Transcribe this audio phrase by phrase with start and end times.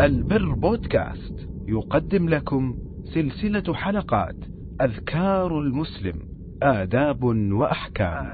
[0.00, 4.36] البر بودكاست يقدم لكم سلسلة حلقات
[4.80, 6.28] أذكار المسلم
[6.62, 8.32] آداب وأحكام.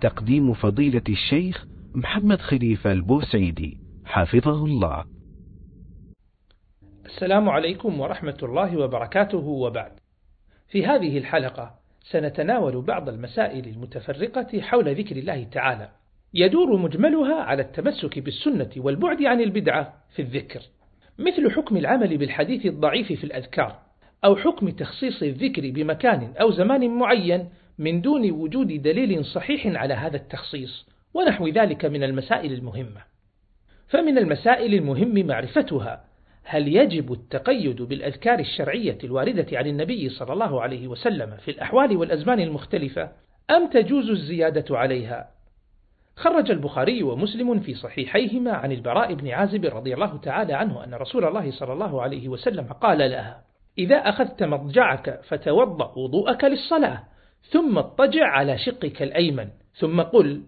[0.00, 5.04] تقديم فضيلة الشيخ محمد خليفة البوسعيدي حفظه الله.
[7.06, 9.92] السلام عليكم ورحمة الله وبركاته وبعد.
[10.68, 11.74] في هذه الحلقة
[12.10, 15.88] سنتناول بعض المسائل المتفرقة حول ذكر الله تعالى.
[16.34, 20.60] يدور مجملها على التمسك بالسنة والبعد عن البدعة في الذكر.
[21.18, 23.78] مثل حكم العمل بالحديث الضعيف في الأذكار
[24.24, 30.16] أو حكم تخصيص الذكر بمكان أو زمان معين من دون وجود دليل صحيح على هذا
[30.16, 33.00] التخصيص ونحو ذلك من المسائل المهمة.
[33.88, 36.04] فمن المسائل المهم معرفتها
[36.44, 42.40] هل يجب التقيد بالأذكار الشرعية الواردة عن النبي صلى الله عليه وسلم في الأحوال والأزمان
[42.40, 43.12] المختلفة
[43.50, 45.33] أم تجوز الزيادة عليها؟
[46.16, 51.24] خرج البخاري ومسلم في صحيحيهما عن البراء بن عازب رضي الله تعالى عنه أن رسول
[51.24, 53.44] الله صلى الله عليه وسلم قال لها
[53.78, 57.02] إذا أخذت مضجعك فتوضأ وضوءك للصلاة
[57.50, 60.42] ثم اضطجع على شقك الأيمن ثم قل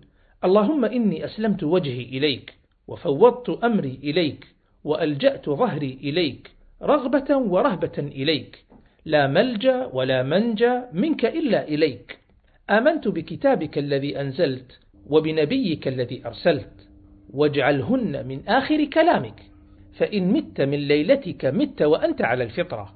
[0.45, 2.55] اللهم إني أسلمت وجهي إليك
[2.89, 4.47] وفوضت أمري إليك
[4.85, 6.51] وألجأت ظهري إليك
[6.83, 8.65] رغبة ورهبة إليك
[9.05, 12.19] لا ملجأ ولا منجا منك إلا إليك
[12.71, 14.79] آمنت بكتابك الذي أنزلت
[15.11, 16.89] وبنبيك الذي أرسلت
[17.31, 19.43] واجعلهن من آخر كلامك
[19.99, 22.95] فإن مت من ليلتك مت وأنت على الفطرة.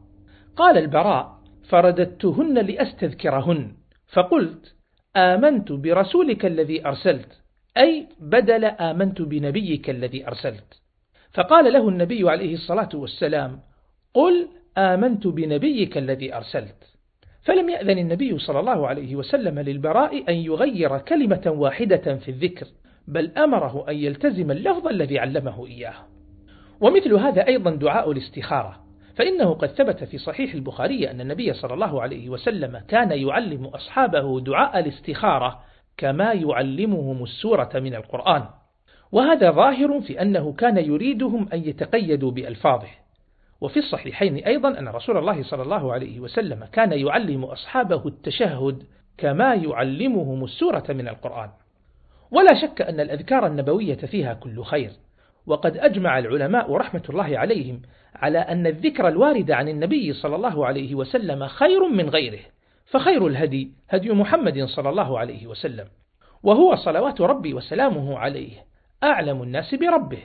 [0.56, 3.72] قال البراء فرددتهن لأستذكرهن.
[4.12, 4.74] فقلت
[5.16, 7.40] آمنت برسولك الذي أرسلت
[7.76, 10.82] أي بدل آمنت بنبيك الذي أرسلت.
[11.34, 13.60] فقال له النبي عليه الصلاة والسلام
[14.14, 16.90] قل آمنت بنبيك الذي أرسلت.
[17.42, 22.66] فلم يأذن النبي صلى الله عليه وسلم للبراء أن يغير كلمة واحدة في الذكر
[23.08, 25.94] بل أمره أن يلتزم اللفظ الذي علمه إياه.
[26.80, 28.80] ومثل هذا أيضا دعاء الاستخارة
[29.16, 34.40] فإنه قد ثبت في صحيح البخاري أن النبي صلى الله عليه وسلم كان يعلم أصحابه
[34.40, 35.60] دعاء الاستخارة
[35.96, 38.44] كما يعلمهم السورة من القرآن.
[39.12, 42.99] وهذا ظاهر في أنه كان يريدهم أن يتقيدوا بألفاظه.
[43.60, 48.82] وفي الصحيحين أيضا أن رسول الله صلى الله عليه وسلم كان يعلم أصحابه التشهد
[49.18, 51.50] كما يعلمهم السورة من القرآن.
[52.30, 54.90] ولا شك أن الأذكار النبوية فيها كل خير.
[55.46, 57.82] وقد أجمع العلماء رحمة الله عليهم
[58.14, 62.40] على أن الذكر الوارد عن النبي صلى الله عليه وسلم خير من غيره
[62.86, 65.86] فخير الهدي هدي محمد صلى الله عليه وسلم.
[66.42, 68.52] وهو صلوات ربي وسلامه عليه
[69.04, 70.22] أعلم الناس بربه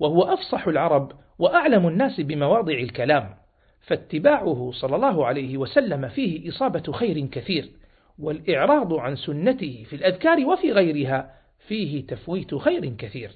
[0.00, 3.34] وهو أفصح العرب وأعلم الناس بمواضع الكلام
[3.80, 7.68] فاتباعه صلى الله عليه وسلم فيه إصابة خير كثير
[8.18, 11.34] والإعراض عن سنته في الأذكار وفي غيرها
[11.68, 13.30] فيه تفويت خير كثير.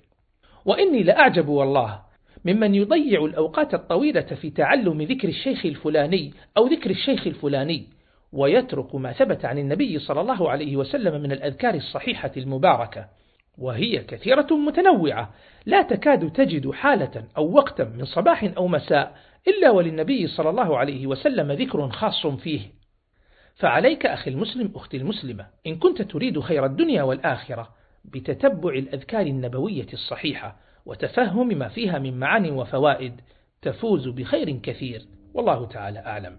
[0.64, 2.00] وإني لأعجب والله
[2.44, 7.86] ممن يضيع الأوقات الطويلة في تعلم ذكر الشيخ الفلاني أو ذكر الشيخ الفلاني
[8.32, 13.06] ويترك ما ثبت عن النبي صلى الله عليه وسلم من الأذكار الصحيحة المباركة.
[13.58, 15.34] وهي كثيرة متنوعة.
[15.66, 19.16] لا تكاد تجد حالة أو وقتا من صباح أو مساء
[19.48, 22.60] إلا وللنبي صلى الله عليه وسلم ذكر خاص فيه.
[23.54, 27.68] فعليك أخي المسلم أختي المسلمة إن كنت تريد خير الدنيا والآخرة
[28.04, 33.20] بتتبع الأذكار النبوية الصحيحة وتفهم ما فيها من معاني وفوائد
[33.62, 35.02] تفوز بخير كثير.
[35.34, 36.36] والله تعالى أعلم.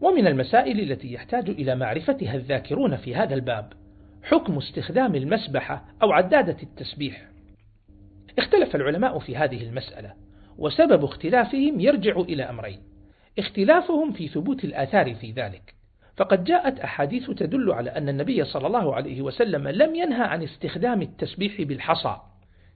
[0.00, 3.72] ومن المسائل التي يحتاج إلى معرفتها الذاكرون في هذا الباب.
[4.24, 7.22] حكم استخدام المسبحة أو عدادة التسبيح.
[8.38, 10.12] اختلف العلماء في هذه المسألة
[10.58, 12.80] وسبب اختلافهم يرجع إلى أمرين
[13.38, 15.74] اختلافهم في ثبوت الآثار في ذلك.
[16.16, 21.02] فقد جاءت أحاديث تدل على أن النبي صلى الله عليه وسلم لم ينهى عن استخدام
[21.02, 22.16] التسبيح بالحصى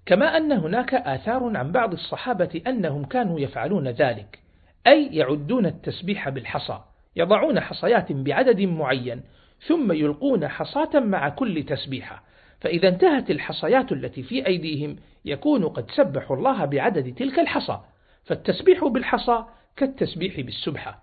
[0.07, 4.39] كما أن هناك آثار عن بعض الصحابة أنهم كانوا يفعلون ذلك
[4.87, 6.81] أي يعدون التسبيح بالحصى
[7.17, 9.23] يضعون حصيات بعدد معين
[9.67, 12.23] ثم يلقون حصاة مع كل تسبيحة.
[12.61, 17.81] فإذا انتهت الحصيات التي في أيديهم يكون قد سبحوا الله بعدد تلك الحصى.
[18.25, 19.45] فالتسبيح بالحصى
[19.77, 21.03] كالتسبيح بالسبحة.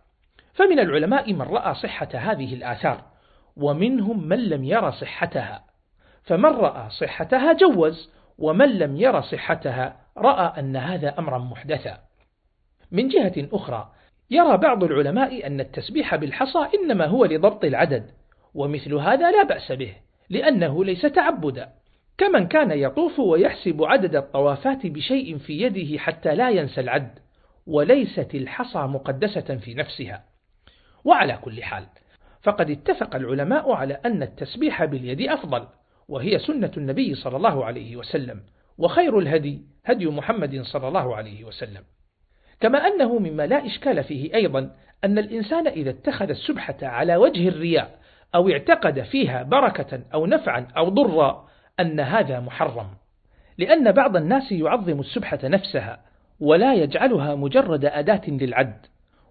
[0.54, 3.04] فمن العلماء من رأى صحة هذه الآثار
[3.57, 5.63] ومنهم من لم ير صحتها.
[6.24, 11.98] فمن رأى صحتها جوز ومن لم ير صحتها رأى أن هذا أمرا محدثا.
[12.92, 13.92] من جهة أخرى
[14.31, 18.12] يرى بعض العلماء أن التسبيح بالحصى إنما هو لضبط العدد.
[18.56, 19.96] ومثل هذا لا بأس به
[20.30, 21.69] لأنه ليس تعبدا.
[22.18, 27.19] كمن كان يطوف ويحسب عدد الطوافات بشيء في يده حتى لا ينسى العد
[27.68, 30.24] وليست الحصى مقدسة في نفسها.
[31.06, 31.86] وعلى كل حال
[32.42, 35.68] فقد اتفق العلماء على أن التسبيح باليد أفضل
[36.08, 38.42] وهي سنة النبي صلى الله عليه وسلم
[38.78, 41.84] وخير الهدي هدي محمد صلى الله عليه وسلم.
[42.60, 48.05] كما أنه مما لا إشكال فيه أيضا أن الإنسان إذا اتخذ السبحة على وجه الرياء
[48.36, 51.48] أو اعتقد فيها بركة أو نفعا أو ضرا
[51.80, 52.88] أن هذا محرم.
[53.58, 56.00] لأن بعض الناس يعظم السبحة نفسها
[56.40, 58.86] ولا يجعلها مجرد أداة للعد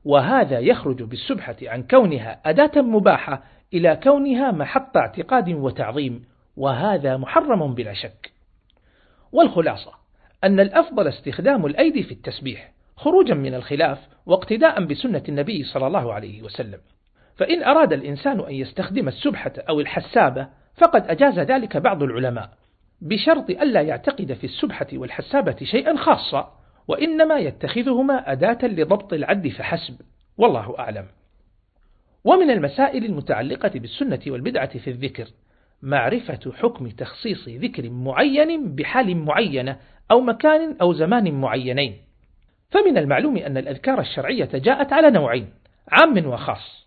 [0.04, 3.42] وهذا يخرج بالسبحة عن كونها أداة مباحة
[3.74, 6.24] إلى كونها محط اعتقاد وتعظيم
[6.56, 8.32] وهذا محرم بلا شك.
[9.32, 9.92] والخلاصة
[10.44, 16.42] أن الأفضل استخدام الأيدي في التسبيح خروجا من الخلاف واقتداء بسنة النبي صلى الله عليه
[16.42, 16.78] وسلم.
[17.36, 22.50] فإن أراد الإنسان أن يستخدم السبحة أو الحسابة فقد أجاز ذلك بعض العلماء
[23.00, 26.52] بشرط ألا يعتقد في السبحة والحسابة شيئا خاصا
[26.88, 30.00] وإنما يتخذهما أداة لضبط العد فحسب
[30.38, 31.06] والله أعلم.
[32.24, 35.26] ومن المسائل المتعلقة بالسنة والبدعة في الذكر
[35.82, 39.76] معرفة حكم تخصيص ذكر معين بحال معينة
[40.10, 41.96] أو مكان أو زمان معينين.
[42.70, 45.50] فمن المعلوم أن الأذكار الشرعية جاءت على نوعين
[45.88, 46.83] عام وخاص.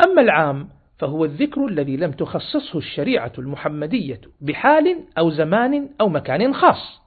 [0.00, 0.68] أما العام
[0.98, 7.00] فهو الذكر الذي لم تخصصه الشريعة المحمدية بحال أو زمان أو مكان خاص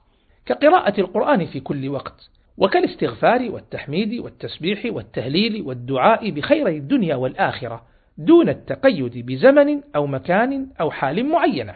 [0.46, 7.82] كقراءة القرآن في كل وقت وكالاستغفار والتحميد والتسبيح والتهليل والدعاء بخير الدنيا والآخرة
[8.18, 11.74] دون التقيد بزمن أو مكان أو حال معينة.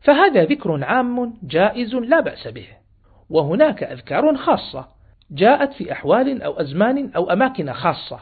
[0.00, 2.66] فهذا ذكر عام جائز لا بأس به
[3.30, 4.88] وهناك أذكار خاصة
[5.30, 8.20] جاءت في أحوال أو أزمان أو أماكن خاصة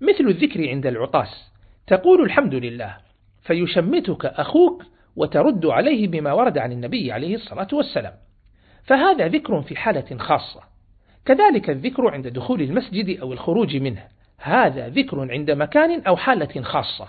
[0.00, 1.52] مثل الذكر عند العطاس
[1.86, 2.96] تقول الحمد لله
[3.42, 4.82] فيشمتك أخوك
[5.16, 8.12] وترد عليه بما ورد عن النبي عليه الصلاة والسلام.
[8.84, 10.60] فهذا ذكر في حالة خاصة.
[11.24, 14.02] كذلك الذكر عند دخول المسجد أو الخروج منه.
[14.38, 17.08] هذا ذكر عند مكان أو حالة خاصة.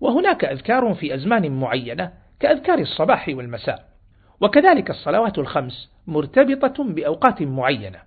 [0.00, 3.84] وهناك أذكار في أزمان معينة كأذكار الصباح والمساء.
[4.40, 7.98] وكذلك الصلوات الخمس مرتبطة بأوقات معينة.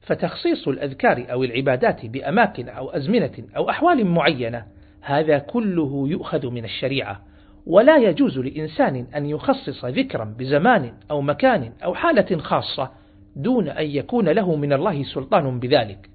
[0.00, 4.66] فتخصيص الأذكار أو العبادات بأماكن أو أزمنة أو أحوال معينة
[5.02, 7.20] هذا كله يؤخذ من الشريعة.
[7.66, 12.90] ولا يجوز لإنسان أن يخصص ذكرا بزمان أو مكان أو حالة خاصة
[13.36, 16.10] دون أن يكون له من الله سلطان بذلك.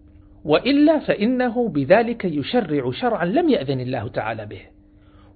[0.45, 4.61] وإلا فإنه بذلك يشرع شرعا لم يأذن الله تعالى به.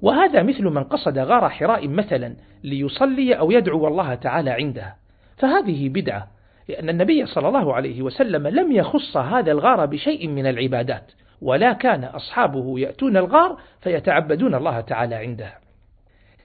[0.01, 4.95] وهذا مثل من قصد غار حراء مثلا ليصلي أو يدعو الله تعالى عنده.
[5.37, 6.27] فهذه بدعة
[6.69, 11.11] لأن النبي صلى الله عليه وسلم لم يخص هذا الغار بشيء من العبادات.
[11.41, 15.53] ولا كان أصحابه يأتون الغار فيتعبدون الله تعالى عنده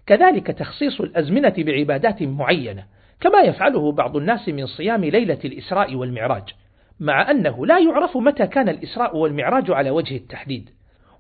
[0.07, 2.85] كذلك تخصيص الأزمنة بعبادات معينة
[3.21, 6.55] كما يفعله بعض الناس من صيام ليلة الإسراء والمعراج
[7.01, 10.71] مع أنه لا يعرف متى كان الإسراء والمعراج على وجه التحديد.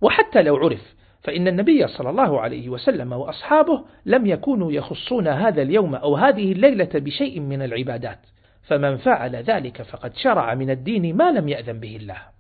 [0.00, 5.94] وحتى لو عرف فإن النبي صلى الله عليه وسلم وأصحابه لم يكونوا يخصون هذا اليوم
[5.94, 8.19] أو هذه الليلة بشيء من العبادات
[8.62, 12.36] فمن فعل ذلك فقد شرع من الدين ما لم يأذن به الله.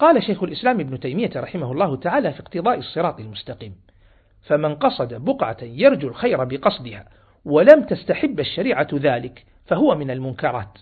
[0.00, 3.74] قال شيخ الإسلام ابن تيمية رحمه الله تعالى في اقتضاء الصراط المستقيم
[4.42, 7.04] فمن قصد بقعة يرجو الخير بقصدها
[7.44, 10.78] ولم تستحب الشريعة ذلك فهو من المنكرات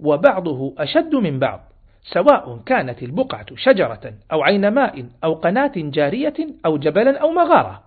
[0.00, 1.60] وبعضه أشد من بعض
[2.02, 6.34] سواء كانت البقعة شجرة أو عين ماء أو قناة جارية
[6.66, 7.82] أو جبلا أو مغارة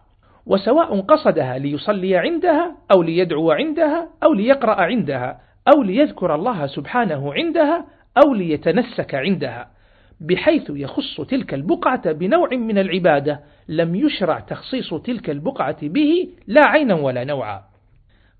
[0.46, 5.42] وسواء قصدها ليصلي عندها أو ليدعو عندها أو ليقرأ عندها
[5.76, 7.86] أو ليذكر الله سبحانه عندها
[8.24, 9.75] أو ليتنسك عندها.
[10.22, 16.94] بحيث يخص تلك البقعة بنوع من العبادة لم يشرع تخصيص تلك البقعة به لا عينا
[16.94, 17.62] ولا نوعا.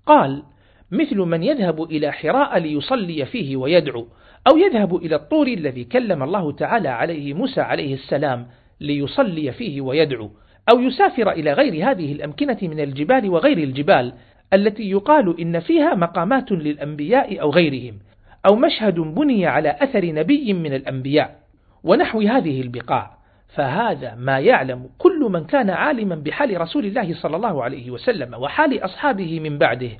[0.06, 0.42] قال
[0.90, 4.06] مثل من يذهب إلى حراء ليصلي فيه ويدعو
[4.46, 8.46] أو يذهب إلى الطور الذي كلم الله تعالى عليه موسى عليه السلام
[8.80, 10.30] ليصلي فيه ويدعو
[10.72, 14.12] أو يسافر إلى غير هذه الأمكنة من الجبال وغير الجبال
[14.52, 17.98] التي يقال إن فيها مقامات للأنبياء أو غيرهم
[18.46, 21.45] أو مشهد بني على أثر نبي من الأنبياء.
[21.84, 23.16] ونحو هذه البقاع.
[23.48, 28.84] فهذا ما يعلم كل من كان عالما بحال رسول الله صلى الله عليه وسلم وحال
[28.84, 29.90] أصحابه من بعده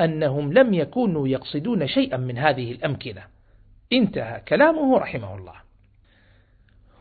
[0.00, 3.22] أنهم لم يكونوا يقصدون شيئا من هذه الأمكنة.
[3.92, 5.54] انتهى كلامه رحمه الله.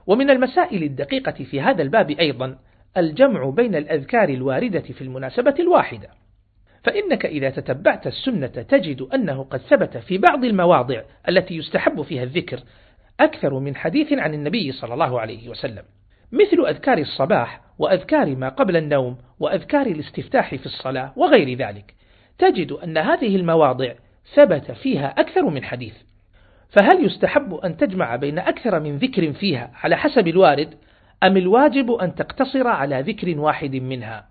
[0.07, 2.57] ومن المسائل الدقيقة في هذا الباب أيضا
[2.98, 6.09] الجمع بين الأذكار الواردة في المناسبة الواحدة.
[6.83, 12.59] فإنك إذا تتبعت السنة تجد أنه قد ثبت في بعض المواضع التي يستحب فيها الذكر
[13.19, 15.83] أكثر من حديث عن النبي صلى الله عليه وسلم
[16.31, 21.93] مثل أذكار الصباح وأذكار ما قبل النوم وأذكار الاستفتاح في الصلاة وغير ذلك
[22.38, 23.93] تجد أن هذه المواضع
[24.33, 25.93] ثبت فيها أكثر من حديث.
[26.69, 30.75] فهل يستحب أن تجمع بين أكثر من ذكر فيها على حسب الوارد
[31.23, 34.25] أم الواجب أن تقتصر على ذكر واحد منها؟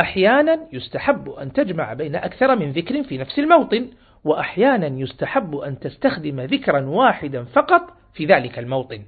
[0.00, 3.88] أحيانا يستحب أن تجمع بين أكثر من ذكر في نفس الموطن
[4.26, 7.82] وأحيانا يستحب أن تستخدم ذكرا واحدا فقط
[8.14, 9.02] في ذلك الموطن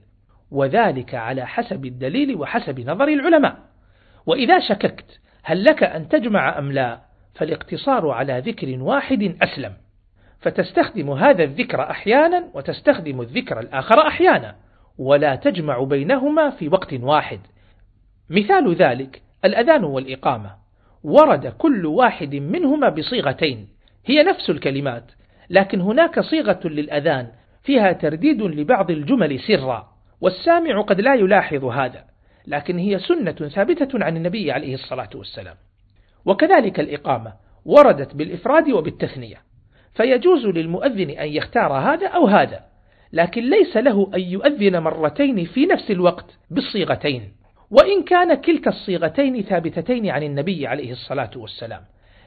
[0.51, 3.57] وذلك على حسب الدليل وحسب نظر العلماء.
[4.27, 7.01] وإذا شككت هل لك أن تجمع أم لا؟
[7.35, 9.73] فالاقتصار على ذكر واحد أسلم.
[10.41, 14.57] فتستخدم هذا الذكر أحيانا وتستخدم الذكر الآخر أحيانا
[14.99, 17.41] ولا تجمع بينهما في وقت واحد.
[18.31, 20.51] مثال ذلك الأذان والإقامة.
[21.05, 23.78] ورد كل واحد منهما بصيغتين.
[24.09, 25.05] هي نفس الكلمات
[25.51, 27.29] لكن هناك صيغة للأذان
[27.63, 29.89] فيها ترديد لبعض الجمل سرا
[30.21, 32.05] والسامع قد لا يلاحظ هذا
[32.47, 35.55] لكن هي سنة ثابتة عن النبي عليه الصلاة والسلام.
[36.25, 37.33] وكذلك الإقامة
[37.65, 39.37] وردت بالإفراد وبالتثنية
[39.95, 42.61] فيجوز للمؤذن أن يختار هذا أو هذا
[43.13, 47.33] لكن ليس له أن يؤذن مرتين في نفس الوقت بالصيغتين
[47.71, 51.81] وإن كان كلتا الصيغتين ثابتتين عن النبي عليه الصلاة والسلام.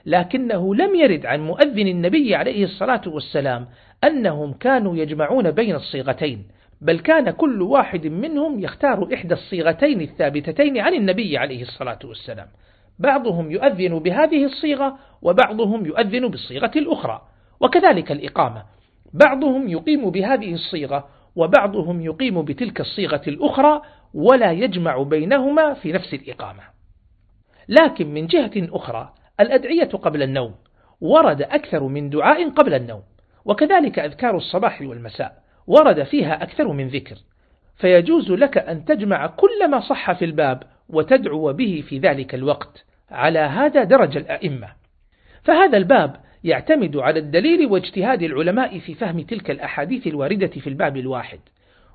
[0.05, 3.67] لكنه لم يرد عن مؤذن النبي عليه الصلاة والسلام
[4.03, 6.43] أنهم كانوا يجمعون بين الصيغتين
[6.81, 12.47] بل كان كل واحد منهم يختار إحدى الصيغتين الثابتتين عن النبي عليه الصلاة والسلام.
[12.99, 17.21] بعضهم يؤذن بهذه الصيغة وبعضهم يؤذن بالصيغة الأخرى
[17.59, 18.63] وكذلك الإقامة.
[19.13, 23.81] بعضهم يقيم بهذه الصيغة وبعضهم يقيم بتلك الصيغة الأخرى
[24.13, 26.63] ولا يجمع بينهما في نفس الإقامة.
[27.69, 30.55] لكن من جهة أخرى الأدعية قبل النوم
[31.01, 33.01] ورد أكثر من دعاء قبل النوم
[33.45, 37.15] وكذلك أذكار الصباح والمساء ورد فيها أكثر من ذكر.
[37.75, 43.39] فيجوز لك أن تجمع كل ما صح في الباب وتدعو به في ذلك الوقت على
[43.39, 44.67] هذا درج الأئمة.
[45.43, 51.39] فهذا الباب يعتمد على الدليل واجتهاد العلماء في فهم تلك الأحاديث الواردة في الباب الواحد.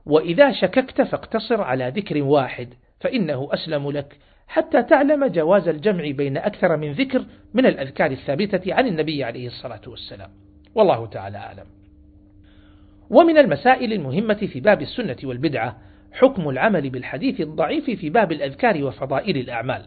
[0.07, 6.77] وإذا شككت فاقتصر على ذكر واحد فإنه أسلم لك حتى تعلم جواز الجمع بين أكثر
[6.77, 7.25] من ذكر
[7.55, 10.31] من الأذكار الثابتة عن النبي عليه الصلاة والسلام.
[10.75, 11.67] والله تعالى أعلم.
[13.11, 15.77] ومن المسائل المهمة في باب السنة والبدعة
[16.13, 19.87] حكم العمل بالحديث الضعيف في باب الأذكار وفضائل الأعمال.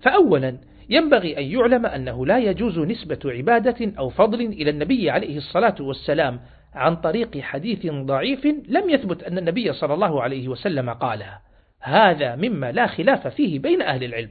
[0.00, 0.58] فأولا
[0.90, 6.40] ينبغي أن يعلم أنه لا يجوز نسبة عبادة أو فضل إلى النبي عليه الصلاة والسلام
[6.74, 11.49] عن طريق حديث ضعيف لم يثبت أن النبي صلى الله عليه وسلم قالها
[11.80, 14.30] هذا مما لا خلاف فيه بين أهل العلم.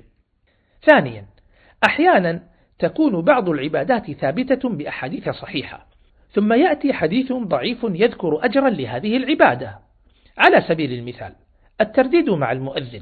[0.82, 1.25] ثانيا
[1.86, 2.44] أحيانا
[2.79, 5.88] تكون بعض العبادات ثابتة بأحاديث صحيحة
[6.32, 9.79] ثم يأتي حديث ضعيف يذكر أجرا لهذه العبادة.
[10.38, 11.36] على سبيل المثال
[11.82, 13.01] الترديد مع المؤذن.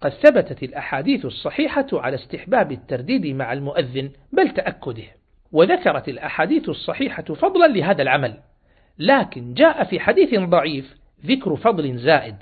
[0.00, 5.04] قد ثبتت الأحاديث الصحيحة على استحباب الترديد مع المؤذن بل تأكده.
[5.52, 8.36] وذكرت الأحاديث الصحيحة فضلا لهذا العمل.
[8.98, 10.94] لكن جاء في حديث ضعيف
[11.26, 12.36] ذكر فضل زائد.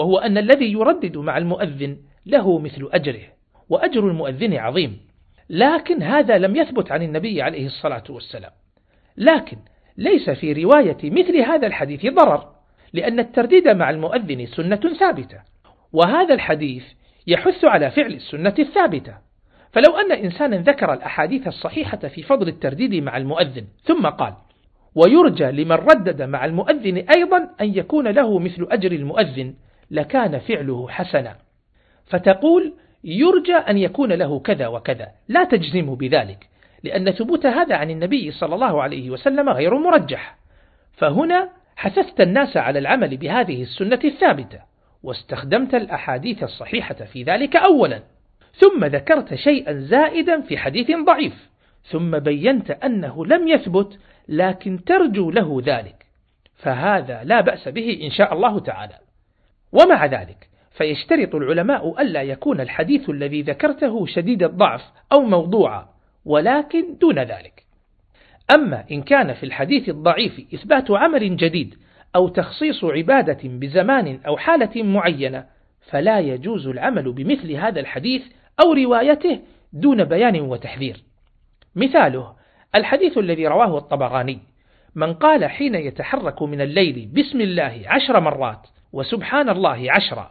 [0.00, 3.22] وهو أن الذي يردد مع المؤذن له مثل أجره
[3.68, 5.00] وأجر المؤذن عظيم.
[5.50, 8.50] لكن هذا لم يثبت عن النبي عليه الصلاة والسلام.
[9.16, 9.56] لكن
[9.96, 12.48] ليس في رواية مثل هذا الحديث ضرر
[12.92, 15.38] لأن الترديد مع المؤذن سنة ثابتة
[15.92, 16.84] وهذا الحديث
[17.26, 19.14] يحث على فعل السنة الثابتة.
[19.72, 24.34] فلو أن إنسانا ذكر الأحاديث الصحيحة في فضل الترديد مع المؤذن ثم قال
[24.94, 29.54] ويرجى لمن ردد مع المؤذن أيضا أن يكون له مثل أجر المؤذن
[29.90, 31.36] لكان فعله حسنا.
[32.06, 32.72] فتقول
[33.04, 35.08] يرجى أن يكون له كذا وكذا.
[35.28, 36.48] لا تجزم بذلك
[36.82, 40.36] لأن ثبوت هذا عن النبي صلى الله عليه وسلم غير مرجح.
[40.92, 44.58] فهنا حثثت الناس على العمل بهذه السنة الثابتة
[45.02, 48.02] واستخدمت الأحاديث الصحيحة في ذلك أولا.
[48.54, 51.50] ثم ذكرت شيئا زائدا في حديث ضعيف.
[51.84, 56.06] ثم بينت أنه لم يثبت لكن ترجو له ذلك.
[56.56, 58.94] فهذا لا بأس به إن شاء الله تعالى.
[59.72, 65.88] ومع ذلك فيشترط العلماء ألا يكون الحديث الذي ذكرته شديد الضعف أو موضوعا
[66.24, 67.64] ولكن دون ذلك.
[68.54, 71.74] أما إن كان في الحديث الضعيف إثبات عمل جديد
[72.16, 75.46] أو تخصيص عبادة بزمان أو حالة معينة
[75.90, 78.22] فلا يجوز العمل بمثل هذا الحديث
[78.62, 79.40] أو روايته
[79.72, 81.02] دون بيان وتحذير.
[81.76, 82.34] مثاله
[82.74, 84.38] الحديث الذي رواه الطبراني
[84.94, 90.30] من قال حين يتحرك من الليل بسم الله عشر مرات وسبحان الله عشرا.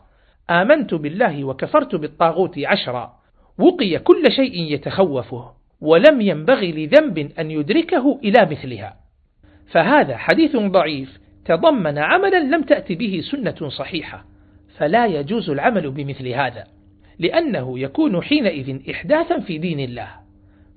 [0.50, 3.13] آمنت بالله وكفرت بالطاغوت عشرا.
[3.58, 5.51] وقي كل شيء يتخوفه
[5.82, 8.96] ولم ينبغي لذنب أن يدركه إلى مثلها.
[9.72, 14.25] فهذا حديث ضعيف تضمن عملا لم تأت به سنة صحيحة.
[14.78, 16.63] فلا يجوز العمل بمثل هذا
[17.20, 20.10] لأنه يكون حينئذ إحداثا في دين الله.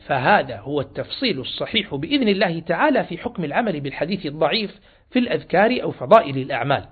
[0.06, 4.70] فهذا هو التفصيل الصحيح بإذن الله تعالى في حكم العمل بالحديث الضعيف
[5.10, 6.84] في الأذكار أو فضائل الأعمال.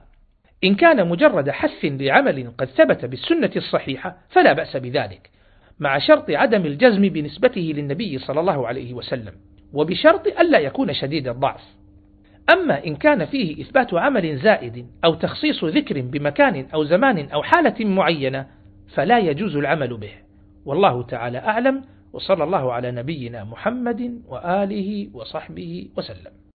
[0.64, 5.30] إن كان مجرد حث لعمل قد ثبت بالسنة الصحيحة فلا بأس بذلك
[5.78, 9.32] مع شرط عدم الجزم بنسبته للنبي صلى الله عليه وسلم
[9.72, 11.62] وبشرط ألا يكون شديد الضعف.
[12.52, 17.84] أما إن كان فيه إثبات عمل زائد أو تخصيص ذكر بمكان أو زمان أو حالة
[17.84, 18.46] معينة
[18.94, 20.12] فلا يجوز العمل به.
[20.64, 26.40] والله تعالى أعلم وصلى الله على نبينا محمد وآله وصحبه وسلم.